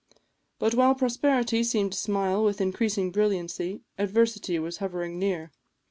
But 0.57 0.73
while 0.73 0.95
prosperity 0.95 1.63
seemed 1.63 1.91
to 1.91 1.97
smile 1.99 2.43
with 2.43 2.59
increasing 2.59 3.11
brilliancy, 3.11 3.81
adversity 3.99 4.57
was 4.57 4.77
hovering 4.77 5.19
near. 5.19 5.51